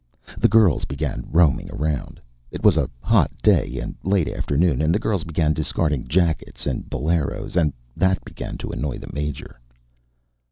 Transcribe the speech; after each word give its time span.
The 0.39 0.47
girls 0.47 0.83
began 0.85 1.27
roaming 1.29 1.69
around. 1.71 2.19
It 2.49 2.63
was 2.63 2.75
a 2.75 2.89
hot 3.03 3.29
day 3.43 3.77
and 3.77 3.93
late 4.01 4.27
afternoon, 4.27 4.81
and 4.81 4.95
the 4.95 4.97
girls 4.97 5.23
began 5.23 5.53
discarding 5.53 6.07
jackets 6.07 6.65
and 6.65 6.89
boleros, 6.89 7.55
and 7.55 7.71
that 7.95 8.25
began 8.25 8.57
to 8.57 8.71
annoy 8.71 8.97
the 8.97 9.13
Major. 9.13 9.59